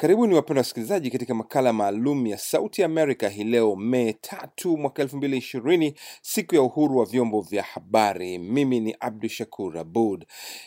[0.00, 5.16] Karibuni wapenda wasikilizaji katika makala maalum ya Sauti Amerika hii leo Mei tatu mwaka elfu
[5.16, 8.38] mbili ishirini, siku ya uhuru wa vyombo vya habari.
[8.38, 10.26] Mimi ni Abdu Shakur Abud.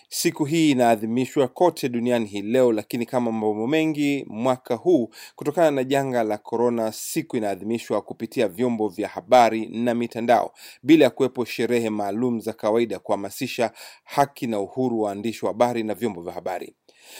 [0.09, 5.83] Siku hii inaadhimishwa kote duniani hii leo, lakini kama mambo mengi mwaka huu, kutokana na
[5.83, 10.53] janga la korona, siku inaadhimishwa kupitia vyombo vya habari na mitandao,
[10.83, 13.71] bila ya kuwepo sherehe maalum za kawaida kuhamasisha
[14.03, 16.75] haki na uhuru wa waandishi wa habari na vyombo vya habari.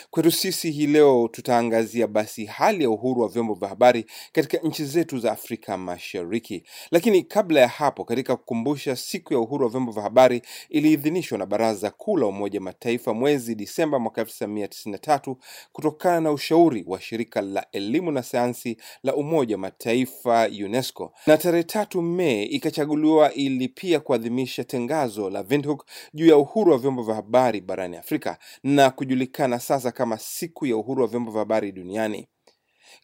[0.09, 4.85] Kwetu sisi hii leo tutaangazia basi hali ya uhuru wa vyombo vya habari katika nchi
[4.85, 6.63] zetu za Afrika Mashariki.
[6.91, 11.45] Lakini kabla ya hapo, katika kukumbusha siku ya uhuru wa vyombo vya habari iliidhinishwa na
[11.45, 15.35] Baraza Kuu la Umoja Mataifa mwezi Disemba mwaka 1993
[15.73, 21.63] kutokana na ushauri wa shirika la elimu na sayansi la Umoja Mataifa UNESCO, na tarehe
[21.63, 27.15] tatu Mei ikachaguliwa ili pia kuadhimisha tangazo la Windhoek juu ya uhuru wa vyombo vya
[27.15, 31.90] habari barani Afrika na kujulikana sasa kama siku ya uhuru wa vyombo vya habari duniani.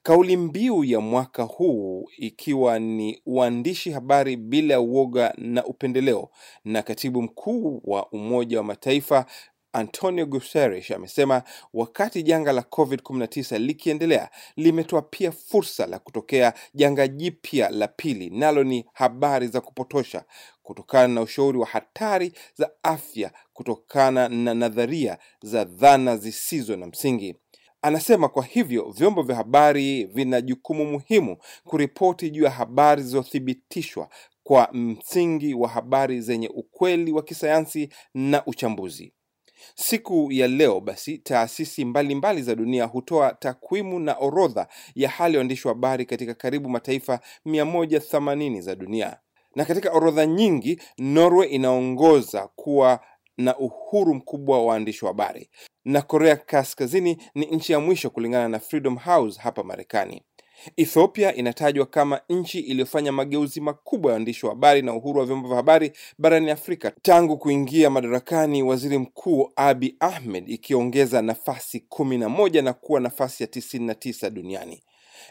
[0.04, 6.30] Kauli mbiu ya mwaka huu ikiwa ni uandishi habari bila ya uoga na upendeleo,
[6.66, 9.25] na katibu mkuu wa Umoja wa Mataifa
[9.73, 17.69] Antonio Guterres amesema wakati janga la COVID-19 likiendelea limetoa pia fursa la kutokea janga jipya
[17.69, 20.23] la pili, nalo ni habari za kupotosha
[20.64, 27.36] kutokana na ushauri wa hatari za afya kutokana na nadharia za dhana zisizo na msingi.
[27.81, 34.09] Anasema kwa hivyo vyombo vya habari vina jukumu muhimu kuripoti juu ya habari zilizothibitishwa
[34.44, 39.14] kwa msingi wa habari zenye ukweli wa kisayansi na uchambuzi.
[39.75, 45.34] Siku ya leo basi, taasisi mbalimbali mbali za dunia hutoa takwimu na orodha ya hali
[45.36, 49.17] ya waandishi wa habari katika karibu mataifa 180 za dunia,
[49.56, 53.00] na katika orodha nyingi Norway inaongoza kuwa
[53.38, 55.50] na uhuru mkubwa wa waandishi wa habari,
[55.88, 60.22] na Korea Kaskazini ni nchi ya mwisho kulingana na Freedom House hapa Marekani.
[60.78, 65.48] Ethiopia inatajwa kama nchi iliyofanya mageuzi makubwa ya waandishi wa habari na uhuru wa vyombo
[65.48, 72.30] vya habari barani Afrika tangu kuingia madarakani waziri mkuu Abi Ahmed, ikiongeza nafasi kumi na
[72.30, 74.84] moja na kuwa nafasi ya tisini na tisa duniani.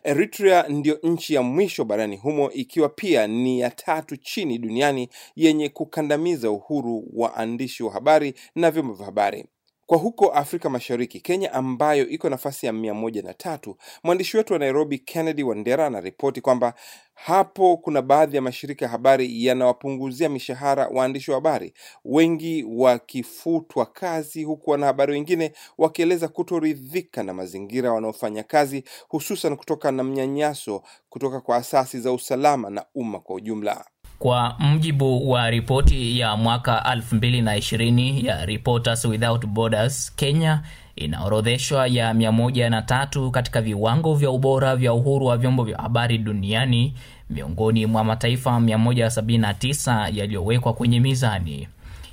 [0.05, 5.69] Eritrea ndiyo nchi ya mwisho barani humo ikiwa pia ni ya tatu chini duniani yenye
[5.69, 9.45] kukandamiza uhuru wa waandishi wa habari na vyombo vya habari.
[9.86, 14.52] Kwa huko Afrika Mashariki, Kenya ambayo iko nafasi ya mia moja na tatu, mwandishi wetu
[14.52, 16.74] wa Nairobi Kennedy Wandera anaripoti kwamba
[17.14, 21.74] hapo kuna baadhi ya mashirika ya habari yanawapunguzia mishahara waandishi wa habari,
[22.04, 30.04] wengi wakifutwa kazi, huku wanahabari wengine wakieleza kutoridhika na mazingira wanaofanya kazi, hususan kutoka na
[30.04, 33.84] mnyanyaso kutoka kwa asasi za usalama na umma kwa ujumla.
[34.19, 40.62] Kwa mjibu wa ripoti ya mwaka 2020 ya Reporters Without Borders, Kenya
[40.97, 46.94] inaorodheshwa ya 103 katika viwango vya ubora vya uhuru wa vyombo vya habari duniani
[47.31, 51.69] miongoni mwa mataifa 179 yaliyowekwa kwenye mizani,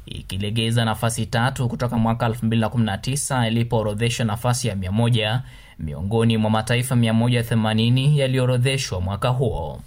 [0.06, 5.40] ikilegeza nafasi tatu kutoka mwaka 2019 ilipoorodheshwa nafasi ya 100
[5.80, 9.80] miongoni mwa mataifa 180 yaliyoorodheshwa mwaka huo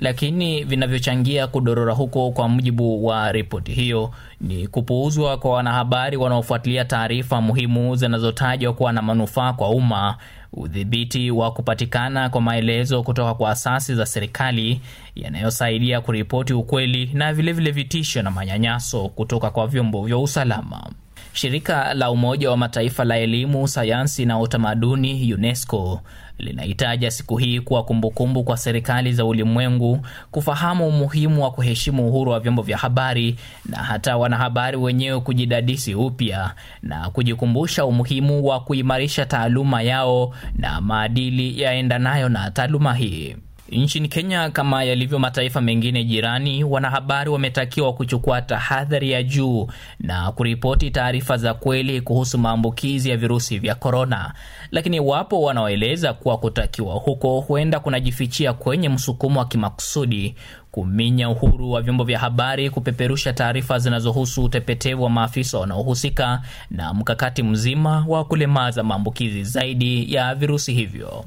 [0.00, 7.40] lakini vinavyochangia kudorora huko, kwa mujibu wa ripoti hiyo, ni kupuuzwa kwa wanahabari wanaofuatilia taarifa
[7.40, 10.16] muhimu zinazotajwa kuwa na manufaa kwa umma,
[10.52, 14.80] udhibiti wa kupatikana kwa maelezo kutoka kwa asasi za serikali
[15.16, 20.90] yanayosaidia kuripoti ukweli, na vilevile vitisho na manyanyaso kutoka kwa vyombo vya usalama.
[21.32, 26.00] Shirika la Umoja wa Mataifa la Elimu, Sayansi na Utamaduni, UNESCO,
[26.38, 32.40] linahitaja siku hii kuwa kumbukumbu kwa serikali za ulimwengu kufahamu umuhimu wa kuheshimu uhuru wa
[32.40, 33.36] vyombo vya habari
[33.66, 41.60] na hata wanahabari wenyewe kujidadisi upya na kujikumbusha umuhimu wa kuimarisha taaluma yao na maadili
[41.62, 43.36] yaendanayo na taaluma hii.
[43.72, 49.66] Nchini Kenya, kama yalivyo mataifa mengine jirani, wanahabari wametakiwa kuchukua tahadhari ya juu
[50.00, 54.34] na kuripoti taarifa za kweli kuhusu maambukizi ya virusi vya korona.
[54.70, 60.34] Lakini wapo wanaoeleza kuwa kutakiwa huko huenda kunajifichia kwenye msukumo wa kimakusudi
[60.70, 67.42] kuminya uhuru wa vyombo vya habari kupeperusha taarifa zinazohusu utepetevu wa maafisa wanaohusika na mkakati
[67.42, 71.24] mzima wa kulemaza maambukizi zaidi ya virusi hivyo.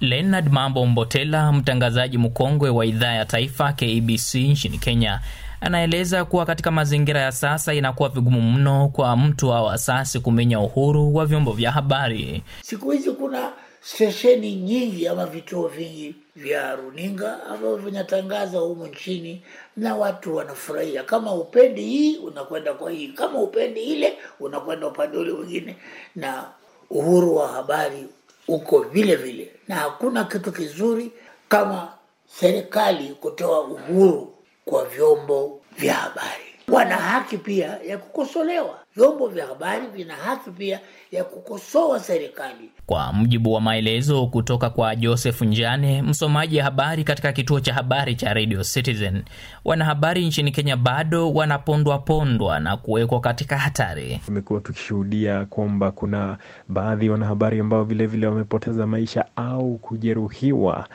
[0.00, 5.20] Leonard Mambo Mbotela, mtangazaji mkongwe wa idhaa ya taifa KBC nchini Kenya,
[5.60, 11.14] anaeleza kuwa katika mazingira ya sasa inakuwa vigumu mno kwa mtu au asasi kumenya uhuru
[11.14, 12.42] wa vyombo vya habari.
[12.62, 19.42] Siku hizi kuna stesheni nyingi ama vituo vingi vya runinga ambavyo vinatangaza humu nchini
[19.76, 21.02] na watu wanafurahia.
[21.02, 25.76] Kama upendi hii unakwenda kwa hii, kama upendi ile unakwenda upande ule mwingine,
[26.16, 26.44] na
[26.90, 28.06] uhuru wa habari
[28.48, 31.12] uko vile vile, na hakuna kitu kizuri
[31.48, 31.92] kama
[32.26, 34.34] serikali kutoa uhuru
[34.64, 36.55] kwa vyombo vya habari.
[36.72, 38.78] Wana haki pia ya kukosolewa.
[38.96, 40.80] Vyombo vya habari vina haki pia
[41.12, 42.70] ya kukosoa serikali.
[42.86, 48.34] Kwa mujibu wa maelezo kutoka kwa Joseph Njane, msomaji habari katika kituo cha habari cha
[48.34, 49.22] Radio Citizen,
[49.64, 54.20] wanahabari nchini Kenya bado wanapondwa pondwa na kuwekwa katika hatari.
[54.26, 60.88] Tumekuwa tukishuhudia kwamba kuna baadhi ya wanahabari ambao vilevile wamepoteza maisha au kujeruhiwa,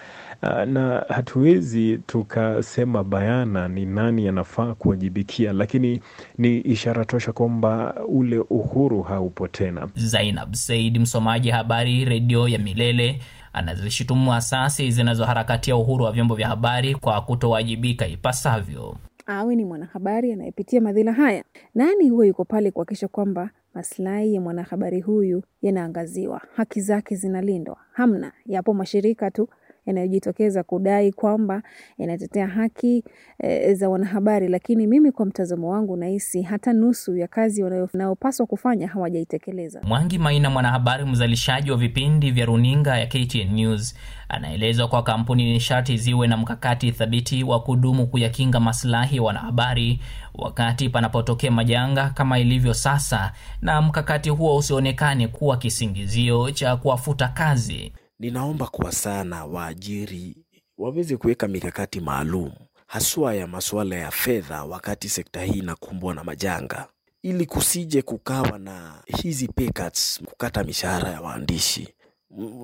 [0.66, 6.02] na hatuwezi tukasema bayana ni nani anafaa kuwajibikia, lakini
[6.38, 9.90] ni ishara tosha kwamba ule uhuru haupo tena.
[9.96, 13.20] Zainab Said, msomaji habari redio ya Milele,
[13.54, 18.96] anazishutumu asasi zinazoharakatia uhuru wa vyombo vya habari kwa kutowajibika ipasavyo.
[19.26, 21.44] Awe ni mwanahabari anayepitia madhila haya,
[21.76, 27.78] nani huwa yuko pale kuhakikisha kwamba maslahi ya mwanahabari huyu yanaangaziwa, haki zake zinalindwa?
[27.94, 28.32] Hamna.
[28.46, 29.50] Yapo mashirika tu
[29.86, 31.64] yanayojitokeza kudai kwamba
[31.98, 33.04] yanatetea haki
[33.40, 38.88] e, za wanahabari, lakini mimi kwa mtazamo wangu nahisi hata nusu ya kazi wanayopaswa kufanya
[38.88, 39.82] hawajaitekeleza.
[39.84, 43.96] Mwangi Maina, mwanahabari mzalishaji wa vipindi vya runinga ya KTN News,
[44.30, 50.00] anaelezwa kwa kampuni ni sharti ziwe na mkakati thabiti wa kudumu kuyakinga maslahi ya wanahabari
[50.36, 53.32] wakati panapotokea majanga kama ilivyo sasa,
[53.62, 57.94] na mkakati huo usionekane kuwa kisingizio cha kuwafuta kazi.
[58.22, 60.36] Ninaomba kwa sana waajiri
[60.78, 62.52] waweze kuweka mikakati maalum
[62.88, 66.88] haswa ya masuala ya fedha wakati sekta hii inakumbwa na majanga,
[67.24, 71.88] ili kusije kukawa na hizi pay cuts, kukata mishahara ya waandishi.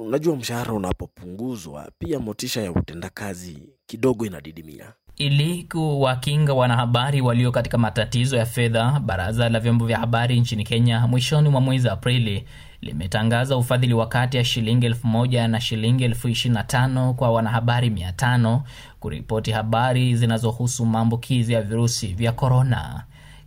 [0.05, 4.93] Unajua, mshahara unapopunguzwa pia motisha ya utendakazi kidogo inadidimia.
[5.15, 11.07] Ili kuwakinga wanahabari walio katika matatizo ya fedha, baraza la vyombo vya habari nchini Kenya
[11.07, 12.45] mwishoni mwa mwezi Aprili
[12.81, 17.31] limetangaza ufadhili wa kati ya shilingi elfu moja na shilingi elfu ishirini na tano kwa
[17.31, 18.63] wanahabari mia tano
[18.99, 23.03] kuripoti habari zinazohusu maambukizi ya virusi vya korona.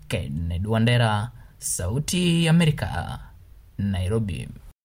[0.09, 3.19] Kennedy Wandera, Sauti ya Amerika,
[3.79, 4.49] Nairobi.